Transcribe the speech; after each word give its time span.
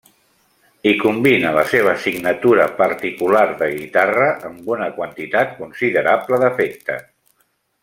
Hi 0.85 0.93
combina 1.01 1.51
la 1.57 1.65
seva 1.73 1.93
signatura 2.05 2.65
particular 2.79 3.45
de 3.61 3.69
guitarra 3.75 4.31
amb 4.51 4.73
una 4.77 4.89
quantitat 4.97 5.55
considerable 5.61 6.41
d'efectes. 6.47 7.07